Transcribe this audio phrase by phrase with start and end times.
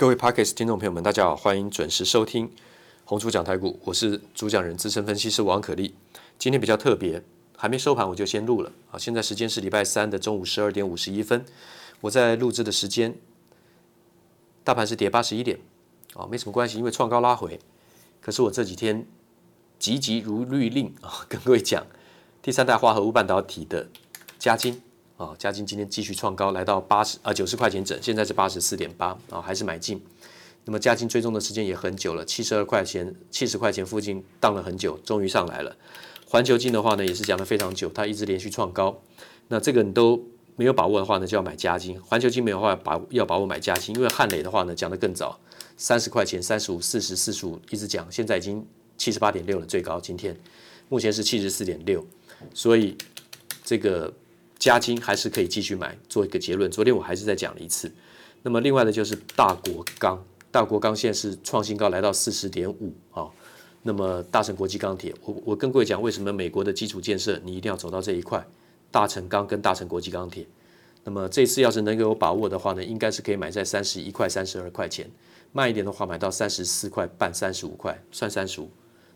[0.00, 2.50] 各位 parkas 听众朋友们，大家好，欢迎准时收听
[3.04, 5.94] 红猪讲台股，我是主讲人资深分析师王可立。
[6.38, 7.22] 今天比较特别，
[7.54, 8.98] 还没收盘我就先录了啊。
[8.98, 11.44] 现在时间是礼拜三的中午十二点五十一分，
[12.00, 13.14] 我在录制的时间，
[14.64, 15.60] 大盘是跌八十一点
[16.14, 17.60] 啊，没什么关系，因为创高拉回。
[18.22, 19.06] 可是我这几天
[19.78, 21.86] 急急如律令啊，跟各位讲，
[22.40, 23.90] 第三代化合物半导体的
[24.38, 24.80] 加金。
[25.20, 30.02] 啊，嘉金今天继续创高，来到八十啊九十块钱整，现在是八十四点八啊，还是买进。
[30.64, 35.76] 那么嘉金追踪的时间也很久了，七十二块钱、七十块钱附近荡了很久，终于上来了。
[36.26, 38.98] 环球金的话呢，也是讲了非常久，它一直连续创高。
[39.48, 40.18] 那这个你都
[40.56, 42.00] 没有把握的话呢，就要买嘉金。
[42.00, 45.38] 环球金没有话，把要把握买嘉金，因为汉磊的话呢，讲得更早，
[45.76, 50.34] 三十块钱、三十五、四十、四十五一直讲，现在已经七十八点六了，最高今天
[50.88, 52.02] 目前是七十四点六，
[52.54, 52.96] 所以
[53.62, 54.10] 这个。
[54.60, 56.70] 加金还是可以继续买，做一个结论。
[56.70, 57.90] 昨天我还是再讲了一次。
[58.42, 63.26] 那么另外的就是大国钢，大国钢现在是创新高，来到四十点五啊。
[63.82, 68.46] 那么大成国际钢铁，我我跟各位讲，为什么美国的基础建设你一定要走到这一块？
[68.90, 70.46] 大成钢跟大成国际钢铁。
[71.04, 75.10] 那么这次要是能够有把握的话呢，应该是可以买在三十一块、三十二块钱。
[75.52, 78.70] 慢一点的话，买到三十四块半、三十五块，算三十五。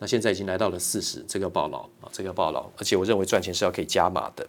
[0.00, 2.68] 那现在已经来到了四十，这个抱牢啊，这个抱牢。
[2.76, 4.44] 而且我认为赚钱是要可以加码的。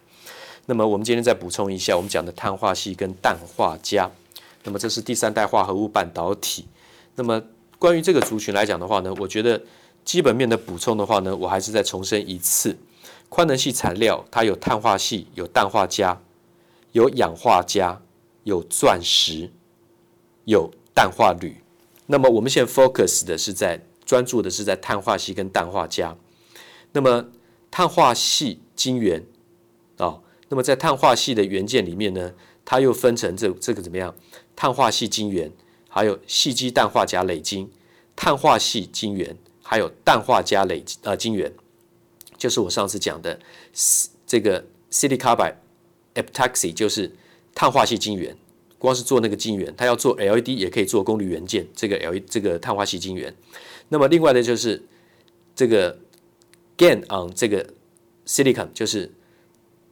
[0.69, 4.07] 那么我们今天再补充一下，我们讲的碳化系跟氮化镓，
[4.63, 6.67] 那么这是第三代化合物半导体。
[7.15, 7.41] 那么
[7.79, 9.59] 关于这个族群来讲的话呢，我觉得
[10.05, 12.77] 基本面的补充的话呢，我还是再重申一次：
[13.29, 16.21] 宽能系材料它有碳化系、有氮化镓、
[16.91, 17.99] 有氧化镓、
[18.43, 19.49] 有钻石、
[20.45, 21.63] 有氮化铝。
[22.05, 26.15] 那么我们现在 focus 的是在专注的是在碳化系跟氮化镓。
[26.91, 27.25] 那么
[27.71, 29.25] 碳化系晶圆
[29.97, 30.19] 啊。
[30.49, 32.33] 那么在碳化系的元件里面呢，
[32.65, 34.15] 它又分成这这个怎么样？
[34.55, 35.51] 碳化系晶圆，
[35.87, 37.69] 还有细基氮化镓磊晶，
[38.15, 41.53] 碳化系晶圆，还有氮化镓磊呃晶圆，
[42.35, 43.39] 就是我上次讲的
[44.25, 45.55] 这个 silicon carbide
[46.15, 47.15] epitaxy，就是
[47.53, 48.35] 碳化系晶圆。
[48.79, 53.35] 光是做那个晶圆，它要做 LED 也可以做功率元件，这个 L 这个碳化系晶圆。
[53.89, 54.81] 那么另外的就是
[55.55, 55.99] 这个
[56.75, 57.73] GaN on 这个
[58.25, 59.13] silicon，就是。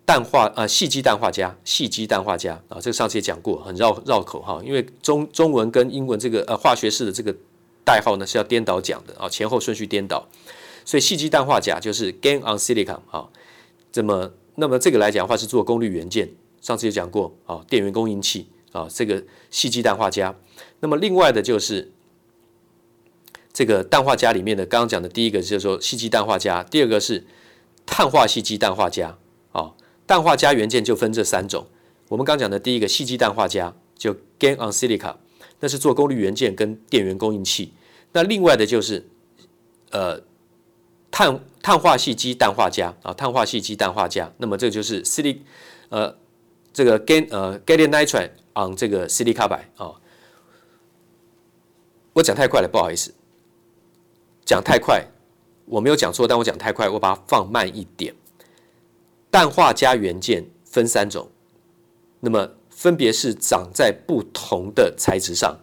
[0.07, 7.35] 氮化啊，矽基氮化镓，矽基氮化镓啊，这个上次也讲过，很绕绕口哈，因为中中文跟英文这个呃化学式的这个
[7.83, 10.25] 代号呢是要颠倒讲的啊，前后顺序颠倒，
[10.85, 13.27] 所以矽基氮化镓就是 GaN on silicon 啊，
[13.91, 16.29] 这么那么这个来讲的话是做功率元件，
[16.61, 20.33] 上次也讲过啊，电源供应器啊，这个矽基氮化镓，
[20.79, 21.91] 那么另外的就是
[23.51, 27.27] 这个氮化镓里面的刚刚讲的第一个就是说矽基氮化镓，第二个是
[27.85, 29.17] 碳化矽基氮化镓
[29.51, 29.73] 啊。
[30.07, 31.67] 氮化镓元件就分这三种，
[32.07, 35.17] 我们刚讲的第一个细基氮化镓就 GaN on silica，
[35.59, 37.73] 那是做功率元件跟电源供应器。
[38.13, 39.05] 那另外的就是
[39.91, 40.21] 呃
[41.11, 45.39] 碳碳化矽基氮化镓啊，碳化矽基氮化镓，那么这就是 silic，
[45.89, 46.15] 呃
[46.71, 49.93] 这个 gain，呃 gallium nitride on 这个 silicon carbide 啊。
[52.13, 53.13] 我讲太快了，不好意思，
[54.45, 55.05] 讲太快，
[55.65, 58.15] 我没有讲错，但我讲太快，我把它放慢一点。
[59.37, 61.29] 氮化镓元件分三种，
[62.21, 65.59] 那么分别是长在不同的材质上，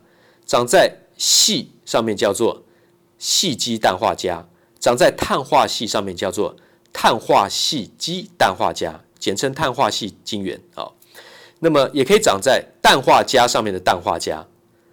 [0.47, 2.63] 长在矽上面叫做
[3.19, 4.47] 矽基氮化镓，
[4.79, 6.55] 长在碳化矽上面叫做
[6.93, 10.93] 碳化矽基氮化镓，简称碳化矽晶圆啊。
[11.59, 14.47] 那么也可以长在氮化镓上面的氮化镓，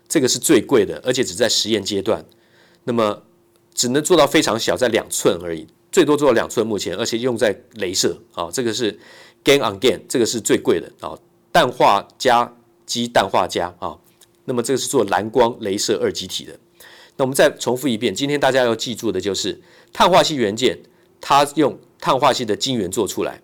[0.10, 2.26] 这个是最贵的，而且只在实验阶段，
[2.86, 3.22] 那么
[3.76, 5.68] 只能做到非常小，在两寸而已。
[5.92, 8.98] 最多做到两寸，目前而且用在镭射啊，这个是
[9.44, 11.18] gain on gain，这个是最贵的啊。
[11.52, 13.98] 氮化镓基氮化镓啊，
[14.46, 16.58] 那么这个是做蓝光镭射二极体的。
[17.18, 19.60] 那我们再重复一遍，今天大家要记住的就是
[19.92, 20.80] 碳化系元件，
[21.20, 23.42] 它用碳化系的晶圆做出来。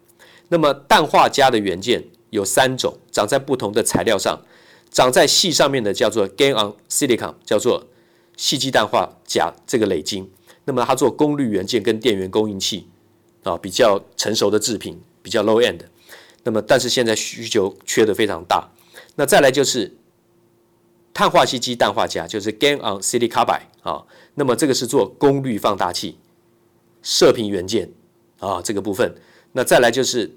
[0.48, 4.42] 那么氮化镓的元件有三种，长在不同的材料上，
[4.90, 7.86] 长在细上面的叫做 gain on silicon，叫做
[8.38, 10.32] 细基氮化镓这个磊晶。
[10.68, 12.90] 那么它做功率元件跟电源供应器
[13.44, 15.80] 啊，比较成熟的制品，比较 low end。
[16.44, 18.70] 那么但是现在需求缺的非常大。
[19.16, 19.96] 那再来就是
[21.14, 24.04] 碳化矽基氮化镓，就是 GaN on silicon carbide 啊。
[24.36, 26.18] 那么这个是做功率放大器、
[27.02, 27.90] 射频元件
[28.40, 29.16] 啊这个部分。
[29.54, 30.36] 那再来就是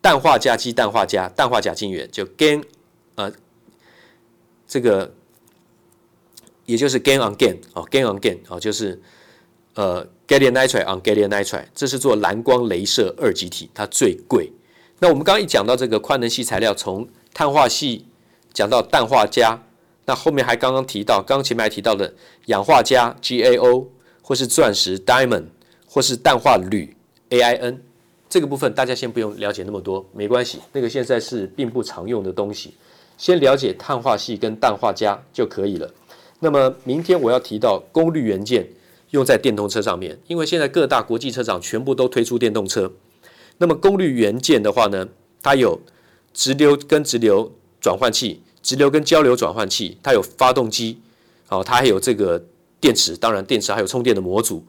[0.00, 2.64] 氮化镓基氮化镓、氮化镓晶圆，就 GaN
[3.16, 3.30] 呃
[4.66, 5.12] 这个
[6.64, 9.02] 也就是 gain on gain 啊，gain on gain 啊就是。
[9.78, 14.50] 呃，gallium nitride on gallium nitride，这是做蓝光镭射二极体，它最贵。
[14.98, 18.02] 那我们刚刚一讲到这个宽能矽材料，从碳化矽
[18.52, 19.56] 讲到氮化镓，
[20.04, 22.12] 那后面还刚刚提到，刚刚前面还提到的
[22.46, 23.86] 氧化镓 GaO，
[24.20, 25.44] 或是钻石 Diamond，
[25.86, 26.96] 或是氮化铝
[27.30, 27.78] AIN，
[28.28, 32.74] 这个部分大家先不用了解那么多，没关系，那个现在是并不常用的东西，
[33.16, 35.88] 先了解碳化矽跟氮化镓就可以了。
[36.40, 38.68] 那么明天我要提到功率元件
[39.10, 42.92] 用在电动车上面，因为现在各大国际车厂全部都推出电动车。
[43.58, 45.08] 那么功率元件的话呢，
[45.42, 45.80] 它有
[46.32, 51.00] 直流跟直流转换器、直流跟交流转换器，它有发动机，
[51.48, 52.44] 哦，它还有这个
[52.80, 54.64] 电池，当然电池还有充电的模组。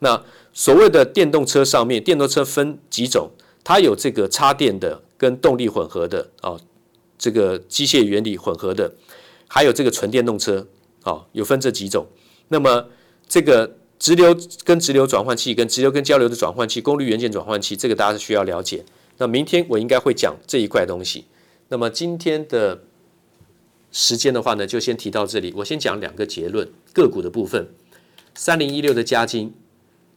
[0.00, 0.22] 那
[0.52, 3.30] 所谓的电动车上面，电动车分几种，
[3.62, 6.60] 它有这个插电的跟动力混合的，哦，
[7.16, 8.94] 这个机械原理混合的，
[9.46, 10.66] 还有这个纯电动车。
[11.04, 12.06] 哦，有分这几种。
[12.46, 12.86] 那么
[13.26, 18.84] 这个直流跟直流转换器，跟直流跟交流的转换器，功率元件转换器，这个大家是需要了解。
[19.18, 21.26] 那明天我应该会讲这一块东西。
[21.68, 22.82] 那么今天的
[23.92, 25.54] 时间的话呢，就先提到这里。
[25.58, 27.68] 我先讲两个结论，个股的部分，
[28.34, 29.54] 三零一六的嘉晶，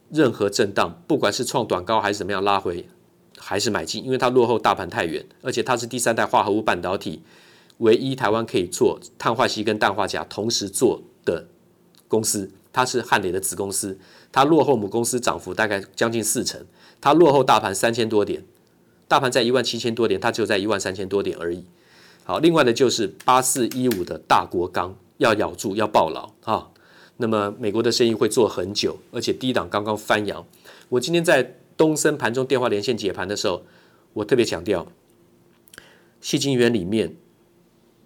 [0.10, 2.88] 任何震荡，不管是创短高还是怎么样拉回，
[3.38, 7.22] 还是买进，因为它落后大盘太远，而且它是第三代化合物半导体。
[7.78, 11.48] 唯一台湾可以做碳化矽跟氮化镓同时做的
[12.08, 13.98] 公司，它是汉磊的子公司，
[14.33, 16.66] 它落后母公司涨幅大概将近四成，
[17.00, 18.44] 它落后大盘三千多点，
[19.07, 21.63] 大盘在一万七千多点，它只有在一万三千多点而已。
[22.25, 26.68] 好，另外的就是八四一五的大国钢要咬住要抱牢啊，
[27.16, 30.45] 那么美国的生意会做很久，而且低档刚刚翻扬。
[30.89, 33.63] 我今天在东森盘中电话连线解盘的时候，
[34.12, 34.86] 我特别强调，
[36.19, 37.16] 细晶元里面。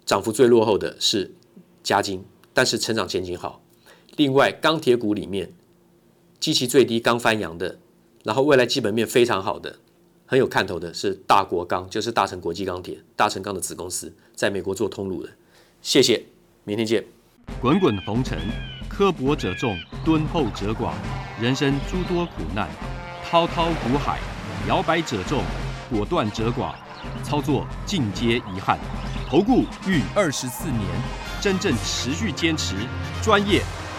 [0.06, 1.30] 涨幅最落后的是
[1.84, 3.62] 嘉金，但是成长前景好。
[4.20, 5.50] 另外，钢铁股里面，
[6.38, 7.78] 基期最低刚翻扬的，
[8.22, 9.78] 然后未来基本面非常好的，
[10.26, 15.30] 很有看头的是大国钢，就是大成国际钢铁，大成钢的子公司，在美国做通路的。
[15.80, 16.22] 谢谢，
[16.64, 17.02] 明天见。
[17.62, 18.38] 滚滚红尘，
[18.90, 19.74] 刻薄者众，
[20.04, 20.92] 敦厚者寡；
[21.40, 22.68] 人生诸多苦难，
[23.24, 24.20] 滔滔苦海，
[24.68, 25.42] 摇摆者众，
[25.90, 26.74] 果断者寡。
[27.24, 28.78] 操作尽皆遗憾。
[29.26, 30.82] 投顾逾二十四年，
[31.40, 32.74] 真正持续坚持、
[33.22, 33.62] 专业、